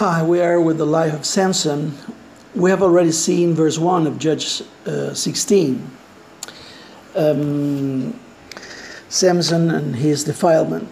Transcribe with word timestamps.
Hi, 0.00 0.22
we 0.22 0.40
are 0.40 0.58
with 0.58 0.78
the 0.78 0.86
life 0.86 1.12
of 1.12 1.26
Samson. 1.26 1.92
We 2.54 2.70
have 2.70 2.82
already 2.82 3.12
seen 3.12 3.52
verse 3.52 3.76
1 3.76 4.06
of 4.06 4.18
Judges 4.18 4.62
uh, 4.86 5.12
16. 5.12 5.90
Um, 7.14 8.18
Samson 9.10 9.70
and 9.70 9.96
his 9.96 10.24
defilement, 10.24 10.88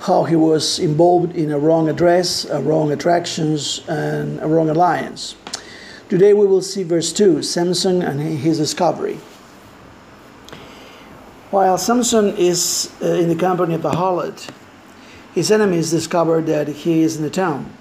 how 0.00 0.24
he 0.24 0.34
was 0.34 0.80
involved 0.80 1.36
in 1.36 1.52
a 1.52 1.58
wrong 1.60 1.88
address, 1.88 2.44
a 2.46 2.60
wrong 2.60 2.90
attractions, 2.90 3.84
and 3.86 4.40
a 4.40 4.48
wrong 4.48 4.68
alliance. 4.68 5.36
Today 6.08 6.32
we 6.32 6.44
will 6.44 6.62
see 6.62 6.82
verse 6.82 7.12
2 7.12 7.44
Samson 7.44 8.02
and 8.02 8.20
his 8.20 8.58
discovery. 8.58 9.20
While 11.52 11.78
Samson 11.78 12.36
is 12.36 12.92
uh, 13.00 13.06
in 13.06 13.28
the 13.28 13.36
company 13.36 13.74
of 13.74 13.82
the 13.82 13.92
harlot, 13.92 14.50
his 15.32 15.52
enemies 15.52 15.92
discover 15.92 16.40
that 16.40 16.66
he 16.66 17.02
is 17.02 17.16
in 17.16 17.22
the 17.22 17.30
town. 17.30 17.72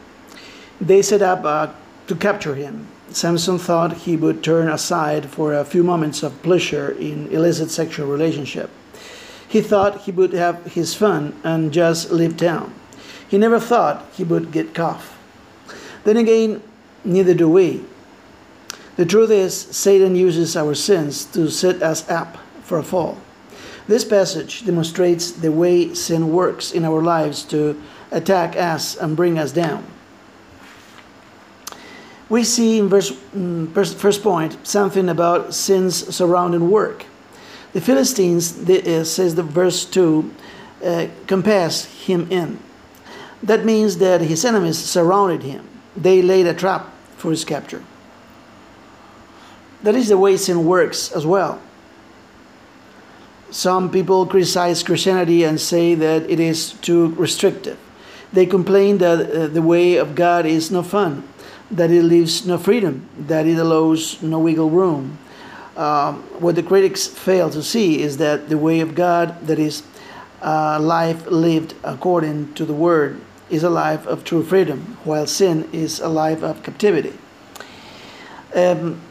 They 0.82 1.04
set 1.04 1.22
up 1.22 1.46
uh, 1.46 1.68
to 2.08 2.16
capture 2.16 2.56
him. 2.56 2.88
Samson 3.12 3.60
thought 3.60 4.10
he 4.10 4.18
would 4.18 4.44
turn 4.44 4.68
aside 4.68 5.30
for 5.30 5.54
a 5.54 5.64
few 5.64 5.84
moments 5.84 6.24
of 6.24 6.42
pleasure 6.42 6.90
in 6.90 7.28
illicit 7.28 7.70
sexual 7.70 8.08
relationship. 8.08 8.72
He 9.48 9.62
thought 9.62 10.02
he 10.02 10.12
would 10.12 10.34
have 10.34 10.74
his 10.74 10.96
fun 10.96 11.40
and 11.44 11.72
just 11.72 12.10
leave 12.10 12.36
town. 12.36 12.74
He 13.28 13.38
never 13.38 13.60
thought 13.60 14.08
he 14.14 14.24
would 14.24 14.52
get 14.52 14.74
caught. 14.74 15.04
Then 16.04 16.18
again, 16.18 16.64
neither 17.06 17.36
do 17.36 17.48
we. 17.48 17.86
The 18.96 19.06
truth 19.06 19.30
is, 19.30 19.54
Satan 19.56 20.16
uses 20.16 20.58
our 20.58 20.74
sins 20.74 21.26
to 21.26 21.52
set 21.52 21.84
us 21.84 22.10
up 22.10 22.38
for 22.64 22.80
a 22.80 22.84
fall. 22.84 23.20
This 23.88 24.04
passage 24.04 24.66
demonstrates 24.66 25.32
the 25.32 25.52
way 25.52 25.94
sin 25.94 26.34
works 26.34 26.72
in 26.72 26.86
our 26.86 27.04
lives 27.04 27.44
to 27.46 27.80
attack 28.10 28.56
us 28.56 28.96
and 28.96 29.16
bring 29.16 29.38
us 29.38 29.52
down. 29.52 29.86
We 32.32 32.46
see 32.46 32.80
in 32.80 32.88
verse 32.88 33.12
mm, 33.12 33.74
first 33.74 34.24
point 34.24 34.66
something 34.66 35.10
about 35.10 35.54
sin's 35.54 36.16
surrounding 36.16 36.72
work. 36.72 37.06
The 37.74 37.82
Philistines, 37.82 38.58
uh, 38.70 39.04
says 39.04 39.36
the 39.36 39.44
verse 39.44 39.84
2, 39.84 40.34
uh, 40.82 41.08
compassed 41.28 41.88
him 42.08 42.32
in. 42.32 42.58
That 43.44 43.66
means 43.66 43.98
that 43.98 44.22
his 44.22 44.46
enemies 44.46 44.78
surrounded 44.78 45.44
him. 45.44 45.68
They 45.94 46.22
laid 46.22 46.48
a 46.48 46.54
trap 46.54 46.94
for 47.18 47.32
his 47.32 47.44
capture. 47.44 47.84
That 49.84 49.96
is 49.96 50.08
the 50.08 50.18
way 50.18 50.38
sin 50.38 50.66
works 50.66 51.12
as 51.12 51.26
well. 51.26 51.60
Some 53.50 53.92
people 53.92 54.26
criticize 54.26 54.84
Christianity 54.84 55.44
and 55.44 55.60
say 55.60 55.96
that 55.96 56.30
it 56.30 56.40
is 56.40 56.76
too 56.80 57.10
restrictive. 57.16 57.78
They 58.32 58.46
complain 58.46 59.00
that 59.00 59.20
uh, 59.20 59.48
the 59.48 59.62
way 59.62 59.98
of 59.98 60.16
God 60.16 60.46
is 60.46 60.72
no 60.72 60.82
fun, 60.82 61.28
that 61.72 61.90
it 61.90 62.04
leaves 62.04 62.46
no 62.46 62.58
freedom, 62.58 63.08
that 63.18 63.48
it 63.48 63.58
allows 63.58 64.22
no 64.22 64.40
wiggle 64.40 64.70
room. 64.70 65.18
Um, 65.78 66.24
what 66.40 66.56
the 66.56 66.64
critics 66.64 67.08
fail 67.08 67.50
to 67.50 67.64
see 67.64 68.02
is 68.02 68.18
that 68.18 68.50
the 68.50 68.58
way 68.58 68.82
of 68.82 68.94
God, 68.94 69.48
that 69.48 69.58
is, 69.58 69.84
uh, 70.42 70.80
life 70.80 71.26
lived 71.28 71.74
according 71.84 72.54
to 72.56 72.66
the 72.66 72.74
Word, 72.74 73.22
is 73.50 73.64
a 73.64 73.70
life 73.70 74.06
of 74.06 74.24
true 74.24 74.44
freedom, 74.44 74.98
while 75.04 75.26
sin 75.28 75.68
is 75.72 76.00
a 76.00 76.10
life 76.10 76.44
of 76.44 76.62
captivity. 76.64 77.14
Um, 78.54 79.02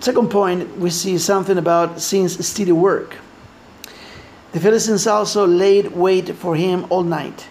Second 0.00 0.30
point, 0.30 0.78
we 0.78 0.90
see 0.90 1.18
something 1.18 1.58
about 1.58 2.00
sin's 2.00 2.46
steady 2.46 2.70
work. 2.70 3.16
The 4.52 4.60
Philistines 4.60 5.08
also 5.08 5.44
laid 5.44 5.88
wait 5.92 6.36
for 6.36 6.54
him 6.54 6.86
all 6.88 7.02
night. 7.02 7.48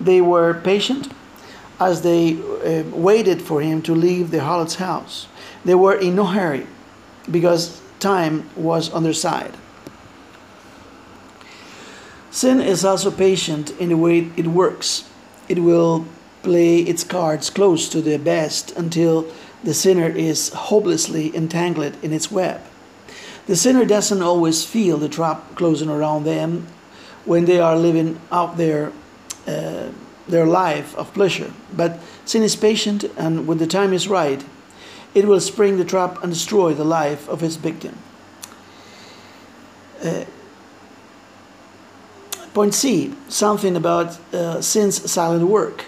They 0.00 0.20
were 0.20 0.54
patient 0.54 1.12
as 1.80 2.02
they 2.02 2.34
uh, 2.34 2.84
waited 2.90 3.42
for 3.42 3.60
him 3.60 3.82
to 3.82 3.94
leave 3.94 4.30
the 4.30 4.40
harlot's 4.40 4.76
house. 4.76 5.26
They 5.64 5.74
were 5.74 5.94
in 5.94 6.16
no 6.16 6.26
hurry 6.26 6.66
because 7.30 7.80
time 8.00 8.48
was 8.56 8.90
on 8.90 9.02
their 9.02 9.12
side. 9.12 9.54
Sin 12.30 12.60
is 12.60 12.84
also 12.84 13.10
patient 13.10 13.70
in 13.78 13.90
the 13.90 13.96
way 13.96 14.30
it 14.36 14.46
works. 14.46 15.08
It 15.48 15.58
will 15.58 16.06
play 16.42 16.78
its 16.78 17.04
cards 17.04 17.50
close 17.50 17.88
to 17.90 18.00
the 18.00 18.18
best 18.18 18.72
until 18.76 19.30
the 19.62 19.74
sinner 19.74 20.08
is 20.08 20.48
hopelessly 20.48 21.34
entangled 21.36 21.96
in 22.02 22.12
its 22.12 22.30
web. 22.30 22.60
The 23.46 23.56
sinner 23.56 23.84
doesn't 23.84 24.22
always 24.22 24.64
feel 24.64 24.98
the 24.98 25.08
trap 25.08 25.54
closing 25.56 25.88
around 25.88 26.24
them 26.24 26.66
when 27.24 27.44
they 27.44 27.60
are 27.60 27.76
living 27.76 28.20
out 28.30 28.56
their, 28.56 28.92
uh, 29.46 29.88
their 30.32 30.46
life 30.46 30.96
of 30.96 31.12
pleasure. 31.12 31.52
But 31.76 32.00
sin 32.24 32.42
is 32.42 32.56
patient, 32.56 33.04
and 33.16 33.46
when 33.46 33.58
the 33.58 33.66
time 33.66 33.92
is 33.92 34.08
right, 34.08 34.42
it 35.14 35.26
will 35.26 35.40
spring 35.40 35.76
the 35.76 35.84
trap 35.84 36.22
and 36.22 36.32
destroy 36.32 36.72
the 36.74 36.84
life 36.84 37.28
of 37.28 37.42
its 37.42 37.56
victim. 37.56 37.98
Uh, 40.02 40.24
point 42.54 42.74
C 42.74 43.14
something 43.28 43.76
about 43.76 44.18
uh, 44.32 44.60
sin's 44.62 45.10
silent 45.10 45.46
work. 45.46 45.84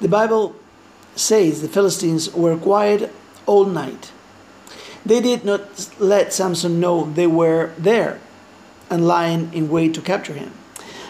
The 0.00 0.08
Bible 0.08 0.56
says 1.14 1.62
the 1.62 1.68
Philistines 1.68 2.34
were 2.34 2.56
quiet 2.56 3.10
all 3.46 3.66
night. 3.66 4.10
They 5.06 5.20
did 5.20 5.44
not 5.44 5.62
let 5.98 6.32
Samson 6.32 6.80
know 6.80 7.04
they 7.04 7.26
were 7.26 7.72
there 7.78 8.18
and 8.90 9.06
lying 9.06 9.54
in 9.54 9.70
wait 9.70 9.94
to 9.94 10.02
capture 10.02 10.34
him. 10.34 10.52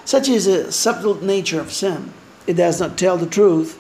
Such 0.04 0.28
is 0.28 0.44
the 0.44 0.70
subtle 0.70 1.16
nature 1.24 1.60
of 1.60 1.72
sin. 1.72 2.12
It 2.46 2.54
does 2.54 2.80
not 2.80 2.96
tell 2.96 3.16
the 3.16 3.26
truth. 3.26 3.78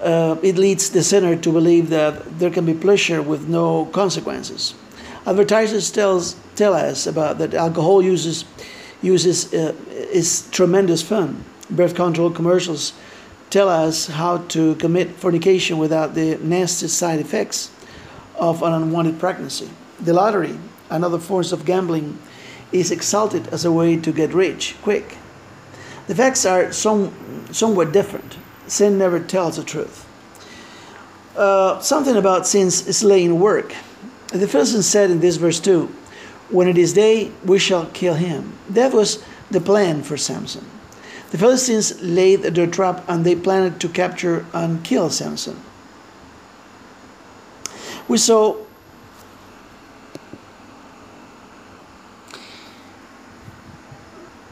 Uh, 0.00 0.36
it 0.42 0.56
leads 0.56 0.90
the 0.90 1.02
sinner 1.02 1.36
to 1.36 1.52
believe 1.52 1.90
that 1.90 2.38
there 2.38 2.50
can 2.50 2.64
be 2.64 2.74
pleasure 2.74 3.20
with 3.20 3.48
no 3.48 3.86
consequences. 3.86 4.74
Advertisers 5.26 5.90
tells, 5.90 6.36
tell 6.56 6.72
us 6.72 7.06
about 7.06 7.38
that 7.38 7.52
alcohol 7.52 8.02
uses 8.02 8.44
uses 9.02 9.52
uh, 9.54 9.74
is 9.90 10.48
tremendous 10.50 11.02
fun. 11.02 11.44
Birth 11.70 11.94
control 11.94 12.30
commercials 12.30 12.92
tell 13.50 13.68
us 13.68 14.06
how 14.06 14.38
to 14.48 14.74
commit 14.76 15.10
fornication 15.10 15.78
without 15.78 16.14
the 16.14 16.36
nasty 16.42 16.88
side 16.88 17.20
effects 17.20 17.70
of 18.36 18.62
an 18.62 18.72
unwanted 18.72 19.18
pregnancy. 19.18 19.68
The 20.00 20.12
lottery, 20.12 20.58
another 20.88 21.18
form 21.18 21.44
of 21.52 21.64
gambling, 21.64 22.18
is 22.72 22.90
exalted 22.90 23.48
as 23.48 23.64
a 23.64 23.72
way 23.72 23.96
to 23.96 24.12
get 24.12 24.32
rich 24.32 24.76
quick. 24.82 25.16
The 26.10 26.16
facts 26.16 26.44
are 26.44 26.72
some, 26.72 27.12
somewhat 27.52 27.92
different. 27.92 28.36
Sin 28.66 28.98
never 28.98 29.20
tells 29.20 29.58
the 29.58 29.62
truth. 29.62 30.04
Uh, 31.36 31.78
something 31.78 32.16
about 32.16 32.48
sin's 32.48 32.96
slaying 32.96 33.38
work. 33.38 33.72
The 34.32 34.48
Philistines 34.48 34.88
said 34.88 35.12
in 35.12 35.20
this 35.20 35.36
verse 35.36 35.60
2 35.60 35.86
When 36.50 36.66
it 36.66 36.76
is 36.76 36.94
day, 36.94 37.30
we 37.44 37.60
shall 37.60 37.86
kill 37.86 38.14
him. 38.14 38.54
That 38.68 38.92
was 38.92 39.22
the 39.52 39.60
plan 39.60 40.02
for 40.02 40.16
Samson. 40.16 40.64
The 41.30 41.38
Philistines 41.38 42.02
laid 42.02 42.42
their 42.42 42.66
trap 42.66 43.04
and 43.06 43.24
they 43.24 43.36
planned 43.36 43.80
to 43.80 43.88
capture 43.88 44.46
and 44.52 44.82
kill 44.82 45.10
Samson. 45.10 45.62
We 48.08 48.18
saw 48.18 48.56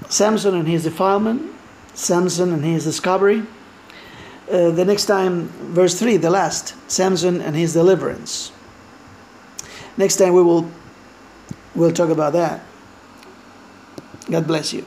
Samson 0.09 0.55
and 0.55 0.67
his 0.67 0.85
defilement, 0.85 1.53
Samson 1.95 2.53
and 2.53 2.65
his 2.65 2.85
discovery. 2.85 3.43
Uh, 4.51 4.71
the 4.71 4.85
next 4.85 5.05
time, 5.05 5.49
verse 5.75 5.99
3, 5.99 6.17
the 6.17 6.31
last, 6.31 6.75
Samson 6.91 7.43
and 7.43 7.55
his 7.55 7.75
deliverance. 7.75 8.53
Next 9.97 10.17
time 10.17 10.33
we 10.33 10.43
will 10.43 10.71
we'll 11.75 11.93
talk 11.93 12.09
about 12.09 12.33
that. 12.33 12.63
God 14.31 14.47
bless 14.47 14.73
you. 14.73 14.87